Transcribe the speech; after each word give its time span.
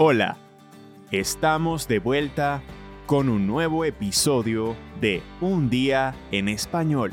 Hola, 0.00 0.36
estamos 1.10 1.88
de 1.88 1.98
vuelta 1.98 2.62
con 3.06 3.28
un 3.28 3.48
nuevo 3.48 3.84
episodio 3.84 4.76
de 5.00 5.24
Un 5.40 5.68
día 5.70 6.14
en 6.30 6.48
español, 6.48 7.10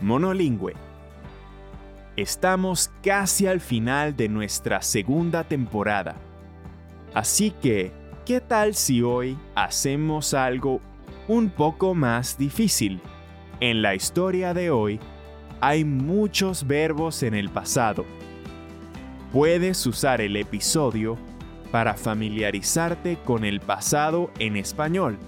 monolingüe. 0.00 0.74
Estamos 2.14 2.92
casi 3.02 3.48
al 3.48 3.58
final 3.58 4.14
de 4.14 4.28
nuestra 4.28 4.80
segunda 4.80 5.42
temporada. 5.42 6.14
Así 7.14 7.50
que, 7.50 7.90
¿qué 8.24 8.40
tal 8.40 8.76
si 8.76 9.02
hoy 9.02 9.36
hacemos 9.56 10.34
algo 10.34 10.80
un 11.26 11.50
poco 11.50 11.96
más 11.96 12.38
difícil? 12.38 13.00
En 13.58 13.82
la 13.82 13.96
historia 13.96 14.54
de 14.54 14.70
hoy 14.70 15.00
hay 15.60 15.84
muchos 15.84 16.64
verbos 16.64 17.24
en 17.24 17.34
el 17.34 17.50
pasado. 17.50 18.04
Puedes 19.32 19.84
usar 19.84 20.20
el 20.20 20.36
episodio 20.36 21.18
para 21.74 21.94
familiarizarte 21.94 23.18
con 23.24 23.44
el 23.44 23.58
pasado 23.58 24.30
en 24.38 24.56
español. 24.56 25.18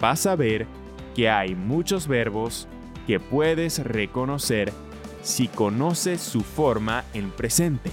Vas 0.00 0.24
a 0.26 0.36
ver 0.36 0.68
que 1.16 1.28
hay 1.28 1.56
muchos 1.56 2.06
verbos 2.06 2.68
que 3.08 3.18
puedes 3.18 3.80
reconocer 3.80 4.72
si 5.20 5.48
conoces 5.48 6.20
su 6.20 6.42
forma 6.42 7.02
en 7.12 7.32
presente. 7.32 7.90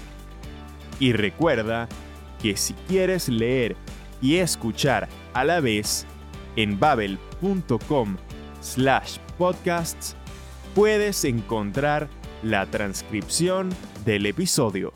Y 0.99 1.13
recuerda 1.13 1.89
que 2.39 2.55
si 2.55 2.75
quieres 2.87 3.29
leer 3.29 3.75
y 4.21 4.35
escuchar 4.35 5.09
a 5.33 5.43
la 5.43 5.59
vez, 5.59 6.05
en 6.55 6.79
babel.com 6.79 8.17
slash 8.61 9.17
podcasts 9.39 10.15
puedes 10.75 11.25
encontrar 11.25 12.09
la 12.43 12.67
transcripción 12.67 13.69
del 14.05 14.27
episodio. 14.27 14.93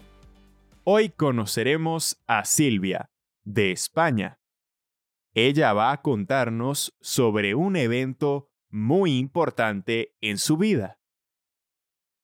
Hoy 0.85 1.11
conoceremos 1.11 2.21
a 2.27 2.43
Silvia, 2.43 3.09
de 3.45 3.71
España. 3.71 4.41
Ella 5.33 5.71
va 5.71 5.93
a 5.93 6.01
contarnos 6.01 6.93
sobre 6.99 7.55
un 7.55 7.77
evento 7.77 8.51
muy 8.69 9.17
importante 9.17 10.13
en 10.19 10.37
su 10.37 10.57
vida. 10.57 10.99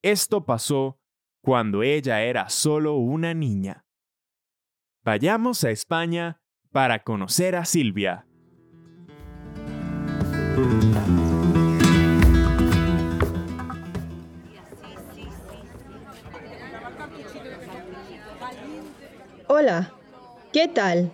Esto 0.01 0.45
pasó 0.45 0.99
cuando 1.41 1.83
ella 1.83 2.21
era 2.23 2.49
solo 2.49 2.95
una 2.95 3.33
niña. 3.33 3.85
Vayamos 5.05 5.63
a 5.63 5.71
España 5.71 6.41
para 6.69 7.03
conocer 7.03 7.55
a 7.55 7.63
Silvia. 7.63 8.27
Hola, 19.47 19.91
¿qué 20.53 20.67
tal? 20.67 21.11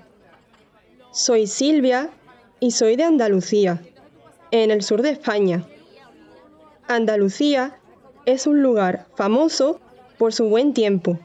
Soy 1.12 1.48
Silvia 1.48 2.10
y 2.60 2.72
soy 2.72 2.96
de 2.96 3.04
Andalucía, 3.04 3.82
en 4.52 4.72
el 4.72 4.84
sur 4.84 5.02
de 5.02 5.12
España. 5.12 5.66
Andalucía 6.88 7.80
es 8.26 8.46
un 8.46 8.62
lugar 8.62 9.08
famoso 9.16 9.80
por 10.18 10.34
su 10.34 10.50
buen 10.50 10.74
tiempo, 10.74 11.18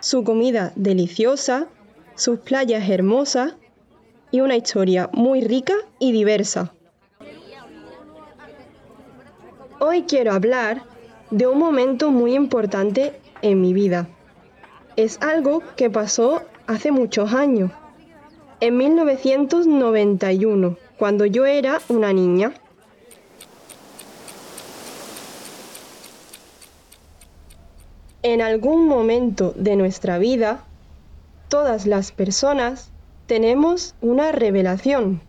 su 0.00 0.22
comida 0.22 0.72
deliciosa, 0.76 1.66
sus 2.14 2.38
playas 2.38 2.88
hermosas 2.88 3.54
y 4.30 4.40
una 4.40 4.56
historia 4.56 5.10
muy 5.12 5.40
rica 5.40 5.74
y 5.98 6.12
diversa. 6.12 6.72
Hoy 9.80 10.02
quiero 10.02 10.32
hablar 10.32 10.84
de 11.30 11.46
un 11.46 11.58
momento 11.58 12.10
muy 12.10 12.34
importante 12.34 13.20
en 13.42 13.60
mi 13.60 13.74
vida 13.74 14.08
es 14.96 15.18
algo 15.20 15.62
que 15.76 15.90
pasó 15.90 16.42
hace 16.66 16.92
muchos 16.92 17.32
años, 17.32 17.70
en 18.60 18.76
1991, 18.76 20.76
cuando 20.96 21.26
yo 21.26 21.44
era 21.44 21.80
una 21.88 22.12
niña. 22.12 22.54
En 28.22 28.40
algún 28.40 28.88
momento 28.88 29.52
de 29.56 29.76
nuestra 29.76 30.18
vida, 30.18 30.64
todas 31.48 31.86
las 31.86 32.12
personas 32.12 32.90
tenemos 33.26 33.94
una 34.00 34.32
revelación. 34.32 35.20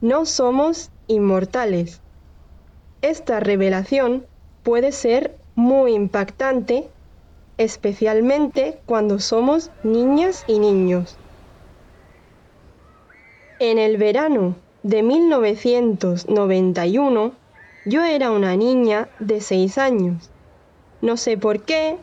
No 0.00 0.26
somos 0.26 0.90
inmortales. 1.06 2.00
Esta 3.00 3.40
revelación 3.40 4.26
puede 4.64 4.92
ser 4.92 5.36
muy 5.54 5.94
impactante 5.94 6.90
especialmente 7.58 8.80
cuando 8.86 9.18
somos 9.18 9.70
niñas 9.82 10.44
y 10.46 10.60
niños. 10.60 11.16
En 13.58 13.78
el 13.78 13.96
verano 13.96 14.54
de 14.84 15.02
1991, 15.02 17.32
yo 17.84 18.04
era 18.04 18.30
una 18.30 18.54
niña 18.56 19.08
de 19.18 19.40
6 19.40 19.78
años. 19.78 20.30
No 21.02 21.16
sé 21.16 21.36
por 21.36 21.62
qué, 21.62 21.96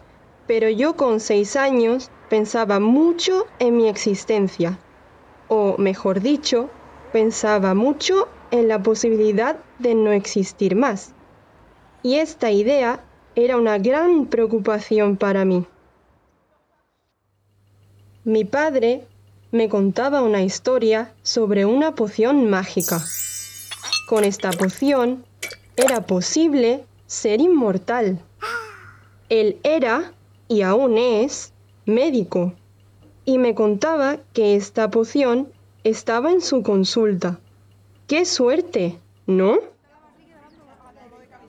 pero 0.48 0.68
yo 0.70 0.96
con 0.96 1.22
6 1.22 1.56
años 1.56 2.12
pensaba 2.30 2.82
mucho 2.82 3.48
en 3.60 3.78
mi 3.78 3.88
existencia, 3.88 4.78
o 5.48 5.78
mejor 5.78 6.20
dicho, 6.22 6.70
pensaba 7.14 7.74
mucho 7.74 8.28
en 8.52 8.68
la 8.68 8.84
posibilidad 8.84 9.56
de 9.80 9.96
no 9.96 10.12
existir 10.12 10.76
más. 10.76 11.14
Y 12.04 12.16
esta 12.16 12.52
idea 12.52 13.00
era 13.36 13.58
una 13.58 13.78
gran 13.78 14.28
preocupación 14.28 15.18
para 15.18 15.44
mí. 15.44 15.66
Mi 18.24 18.46
padre 18.46 19.06
me 19.52 19.68
contaba 19.68 20.22
una 20.22 20.42
historia 20.42 21.14
sobre 21.22 21.66
una 21.66 21.96
poción 21.96 22.50
mágica. 22.50 23.04
Con 24.08 24.24
esta 24.24 24.52
poción 24.52 25.26
era 25.76 26.06
posible 26.06 26.86
ser 27.08 27.42
inmortal. 27.42 28.20
Él 29.30 29.60
era, 29.64 30.14
y 30.48 30.62
aún 30.62 30.98
es, 30.98 31.52
médico, 31.86 32.54
y 33.26 33.38
me 33.38 33.54
contaba 33.54 34.18
que 34.34 34.56
esta 34.56 34.90
poción 34.90 35.52
estaba 35.84 36.32
en 36.32 36.42
su 36.42 36.64
consulta. 36.64 37.40
¡Qué 38.08 38.26
suerte! 38.26 38.98
¿No? 39.28 39.60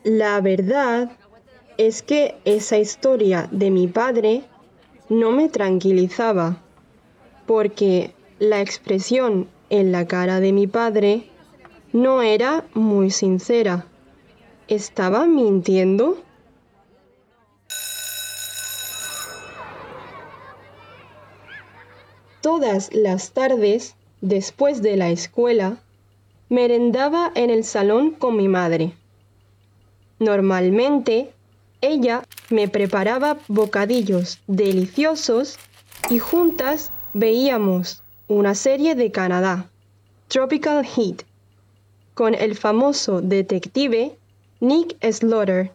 La 0.02 0.40
verdad 0.40 1.10
es 1.78 2.02
que 2.02 2.36
esa 2.44 2.78
historia 2.78 3.48
de 3.50 3.70
mi 3.70 3.86
padre 3.86 4.44
no 5.08 5.30
me 5.30 5.48
tranquilizaba, 5.48 6.62
porque 7.46 8.14
la 8.38 8.60
expresión 8.60 9.48
en 9.70 9.92
la 9.92 10.06
cara 10.06 10.40
de 10.40 10.52
mi 10.52 10.66
padre 10.66 11.28
no 11.92 12.22
era 12.22 12.64
muy 12.74 13.10
sincera. 13.10 13.86
¿Estaba 14.68 15.26
mintiendo? 15.26 16.18
Todas 22.40 22.92
las 22.94 23.32
tardes, 23.32 23.96
después 24.20 24.82
de 24.82 24.96
la 24.96 25.10
escuela, 25.10 25.78
merendaba 26.48 27.32
en 27.34 27.50
el 27.50 27.64
salón 27.64 28.12
con 28.12 28.36
mi 28.36 28.48
madre. 28.48 28.92
Normalmente 30.18 31.32
ella 31.86 32.22
me 32.50 32.68
preparaba 32.68 33.38
bocadillos 33.48 34.40
deliciosos 34.46 35.58
y 36.10 36.18
juntas 36.18 36.90
veíamos 37.14 38.02
una 38.28 38.54
serie 38.54 38.94
de 38.94 39.10
Canadá, 39.10 39.70
Tropical 40.28 40.84
Heat, 40.84 41.22
con 42.14 42.34
el 42.34 42.56
famoso 42.56 43.20
detective 43.20 44.16
Nick 44.60 44.96
Slaughter. 45.12 45.72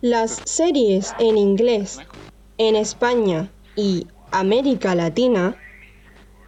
Las 0.00 0.40
series 0.44 1.14
en 1.18 1.38
inglés, 1.38 1.98
en 2.58 2.76
España 2.76 3.50
y 3.76 4.06
América 4.32 4.94
Latina 4.94 5.56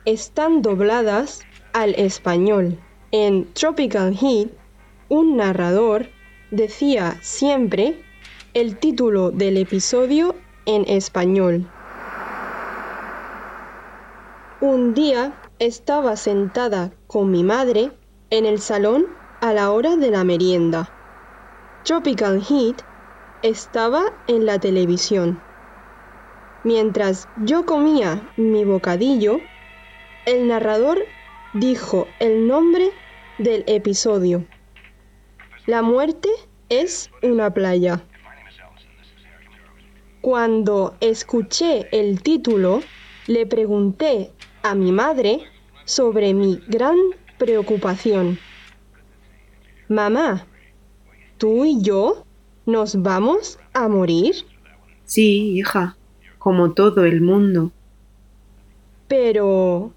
están 0.04 0.62
dobladas 0.62 1.40
al 1.72 1.94
español. 1.94 2.78
En 3.12 3.52
Tropical 3.54 4.14
Heat, 4.14 4.52
un 5.08 5.36
narrador 5.36 6.06
decía 6.52 7.18
siempre 7.22 8.00
el 8.54 8.78
título 8.78 9.32
del 9.32 9.56
episodio 9.56 10.36
en 10.64 10.84
español. 10.88 11.68
Un 14.60 14.94
día 14.94 15.32
estaba 15.58 16.14
sentada 16.14 16.92
con 17.08 17.32
mi 17.32 17.42
madre 17.42 17.90
en 18.30 18.46
el 18.46 18.60
salón 18.60 19.06
a 19.40 19.52
la 19.52 19.72
hora 19.72 19.96
de 19.96 20.12
la 20.12 20.22
merienda. 20.22 20.88
Tropical 21.82 22.40
Heat 22.40 22.80
estaba 23.42 24.04
en 24.28 24.46
la 24.46 24.60
televisión. 24.60 25.42
Mientras 26.62 27.26
yo 27.38 27.66
comía 27.66 28.30
mi 28.36 28.64
bocadillo, 28.64 29.38
el 30.26 30.46
narrador 30.46 30.98
dijo 31.54 32.06
el 32.18 32.46
nombre 32.46 32.90
del 33.38 33.64
episodio. 33.66 34.46
La 35.66 35.82
muerte 35.82 36.28
es 36.68 37.10
una 37.22 37.52
playa. 37.52 38.02
Cuando 40.20 40.96
escuché 41.00 41.88
el 41.92 42.22
título, 42.22 42.82
le 43.26 43.46
pregunté 43.46 44.32
a 44.62 44.74
mi 44.74 44.92
madre 44.92 45.40
sobre 45.84 46.34
mi 46.34 46.60
gran 46.68 46.96
preocupación. 47.38 48.38
Mamá, 49.88 50.46
¿tú 51.38 51.64
y 51.64 51.80
yo 51.82 52.24
nos 52.66 53.02
vamos 53.02 53.58
a 53.72 53.88
morir? 53.88 54.34
Sí, 55.04 55.58
hija, 55.58 55.96
como 56.38 56.74
todo 56.74 57.04
el 57.04 57.20
mundo. 57.20 57.72
Pero... 59.08 59.92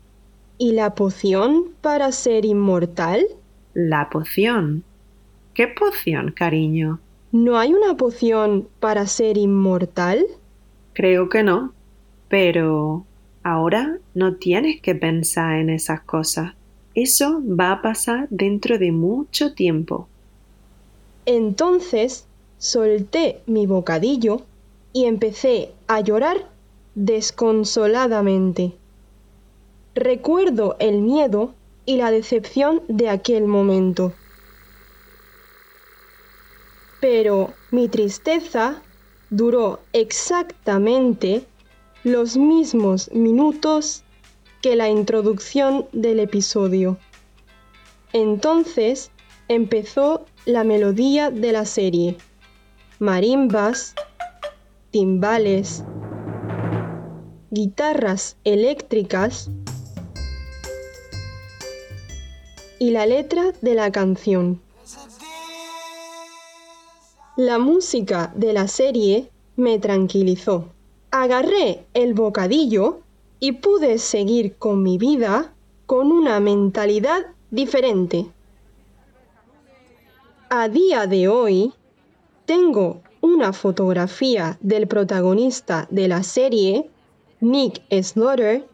¿Y 0.63 0.71
la 0.71 0.95
poción 0.95 1.71
para 1.81 2.13
ser 2.13 2.45
inmortal? 2.45 3.25
¿La 3.73 4.09
poción? 4.09 4.85
¿Qué 5.53 5.67
poción, 5.67 6.31
cariño? 6.31 7.01
¿No 7.33 7.57
hay 7.57 7.73
una 7.73 7.97
poción 7.97 8.69
para 8.79 9.05
ser 9.07 9.37
inmortal? 9.37 10.25
Creo 10.93 11.27
que 11.27 11.43
no. 11.43 11.73
Pero 12.29 13.05
ahora 13.43 13.97
no 14.13 14.37
tienes 14.37 14.79
que 14.79 14.95
pensar 14.95 15.55
en 15.55 15.69
esas 15.69 15.99
cosas. 15.99 16.53
Eso 16.95 17.41
va 17.45 17.73
a 17.73 17.81
pasar 17.81 18.27
dentro 18.29 18.77
de 18.77 18.93
mucho 18.93 19.53
tiempo. 19.55 20.07
Entonces 21.25 22.25
solté 22.57 23.41
mi 23.47 23.65
bocadillo 23.65 24.43
y 24.93 25.07
empecé 25.07 25.73
a 25.87 25.99
llorar 25.99 26.37
desconsoladamente. 26.95 28.77
Recuerdo 29.95 30.75
el 30.79 31.01
miedo 31.01 31.53
y 31.85 31.97
la 31.97 32.09
decepción 32.09 32.81
de 32.87 33.09
aquel 33.09 33.45
momento. 33.45 34.11
Pero 36.99 37.53
mi 37.69 37.87
tristeza 37.89 38.81
duró 39.29 39.81
exactamente 39.93 41.45
los 42.03 42.37
mismos 42.37 43.11
minutos 43.11 44.03
que 44.63 44.75
la 44.75 44.89
introducción 44.89 45.85
del 45.91 46.19
episodio. 46.19 46.97
Entonces 48.13 49.11
empezó 49.47 50.25
la 50.45 50.63
melodía 50.63 51.29
de 51.29 51.51
la 51.51 51.65
serie. 51.65 52.17
Marimbas, 52.97 53.93
timbales, 54.89 55.83
guitarras 57.51 58.37
eléctricas 58.43 59.51
y 62.83 62.89
la 62.89 63.05
letra 63.05 63.53
de 63.61 63.75
la 63.75 63.93
canción. 63.93 64.59
La 67.37 67.57
música 67.57 68.33
de 68.35 68.51
la 68.51 68.67
serie 68.67 69.29
me 69.55 69.79
tranquilizó. 69.79 70.67
Agarré 71.09 71.85
el 71.93 72.13
bocadillo 72.13 72.99
y 73.39 73.53
pude 73.53 73.99
seguir 73.99 74.57
con 74.57 74.83
mi 74.83 74.97
vida 74.97 75.53
con 75.85 76.11
una 76.11 76.41
mentalidad 76.41 77.27
diferente. 77.51 78.25
A 80.49 80.67
día 80.67 81.07
de 81.07 81.29
hoy, 81.29 81.71
tengo 82.45 83.01
una 83.21 83.53
fotografía 83.53 84.57
del 84.59 84.87
protagonista 84.87 85.87
de 85.89 86.09
la 86.09 86.21
serie, 86.21 86.89
Nick 87.39 87.81
Slaughter, 88.03 88.67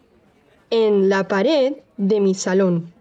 en 0.72 1.10
la 1.10 1.28
pared 1.28 1.76
de 1.98 2.20
mi 2.20 2.34
salón. 2.34 2.92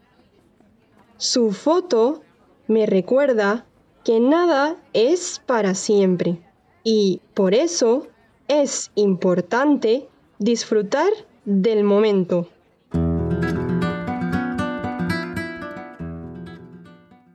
Su 1.20 1.50
foto 1.50 2.22
me 2.68 2.86
recuerda 2.86 3.66
que 4.04 4.20
nada 4.20 4.76
es 4.92 5.42
para 5.44 5.74
siempre 5.74 6.38
y 6.84 7.20
por 7.34 7.54
eso 7.54 8.06
es 8.46 8.92
importante 8.94 10.08
disfrutar 10.38 11.10
del 11.44 11.82
momento. 11.82 12.48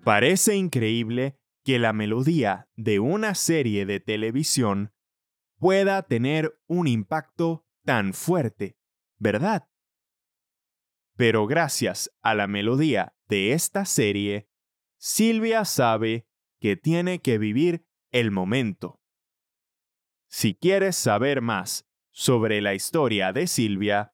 Parece 0.06 0.56
increíble 0.56 1.36
que 1.66 1.78
la 1.78 1.92
melodía 1.92 2.70
de 2.78 3.02
una 3.02 3.36
serie 3.36 3.86
de 3.86 4.00
televisión 4.00 4.94
pueda 5.60 6.04
tener 6.04 6.58
un 6.68 6.88
impacto 6.88 7.66
tan 7.84 8.14
fuerte, 8.14 8.78
¿verdad? 9.20 9.68
Pero 11.18 11.48
gracias 11.48 12.10
a 12.22 12.34
la 12.34 12.48
melodía 12.48 13.13
de 13.28 13.54
esta 13.54 13.86
serie, 13.86 14.48
Silvia 14.98 15.66
sabe 15.66 16.28
que 16.60 16.76
tiene 16.78 17.20
que 17.20 17.38
vivir 17.38 17.86
el 18.12 18.32
momento. 18.32 19.02
Si 20.28 20.56
quieres 20.56 20.96
saber 20.96 21.42
más 21.42 21.86
sobre 22.12 22.62
la 22.62 22.74
historia 22.74 23.34
de 23.34 23.48
Silvia, 23.48 24.14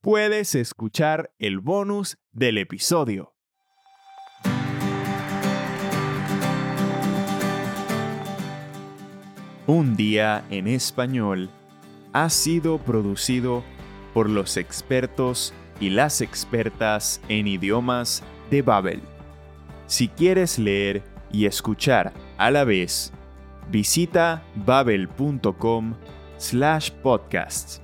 puedes 0.00 0.54
escuchar 0.54 1.34
el 1.38 1.60
bonus 1.60 2.18
del 2.32 2.58
episodio. 2.58 3.34
Un 9.66 9.96
día 9.96 10.44
en 10.50 10.68
español 10.68 11.48
ha 12.12 12.28
sido 12.28 12.78
producido 12.78 13.64
por 14.12 14.28
los 14.28 14.58
expertos 14.58 15.54
y 15.80 15.90
las 15.90 16.20
expertas 16.20 17.20
en 17.28 17.46
idiomas 17.46 18.22
de 18.50 18.62
Babel. 18.62 19.00
Si 19.86 20.08
quieres 20.08 20.58
leer 20.58 21.02
y 21.32 21.46
escuchar 21.46 22.12
a 22.38 22.50
la 22.50 22.64
vez, 22.64 23.12
visita 23.70 24.42
babel.com 24.54 25.94
slash 26.38 26.90
podcasts 26.90 27.80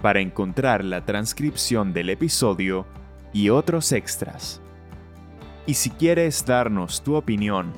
para 0.00 0.20
encontrar 0.20 0.84
la 0.84 1.04
transcripción 1.04 1.92
del 1.92 2.10
episodio 2.10 2.86
y 3.32 3.50
otros 3.50 3.92
extras. 3.92 4.60
Y 5.66 5.74
si 5.74 5.90
quieres 5.90 6.44
darnos 6.44 7.02
tu 7.02 7.14
opinión 7.14 7.72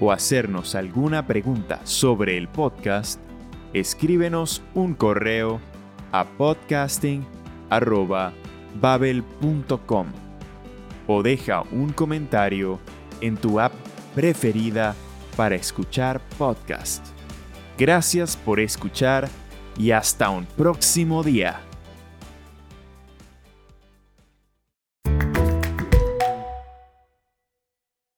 o 0.00 0.12
hacernos 0.12 0.74
alguna 0.74 1.26
pregunta 1.26 1.80
sobre 1.84 2.36
el 2.36 2.48
podcast, 2.48 3.20
escríbenos 3.72 4.62
un 4.74 4.94
correo 4.94 5.60
a 6.12 6.26
podcasting.babel.com 8.80 10.06
o 11.06 11.22
deja 11.22 11.62
un 11.72 11.92
comentario 11.92 12.78
en 13.20 13.36
tu 13.36 13.60
app 13.60 13.72
preferida 14.14 14.94
para 15.36 15.54
escuchar 15.54 16.20
podcast. 16.38 17.04
Gracias 17.78 18.36
por 18.36 18.60
escuchar 18.60 19.28
y 19.78 19.90
hasta 19.90 20.30
un 20.30 20.46
próximo 20.46 21.22
día. 21.22 21.71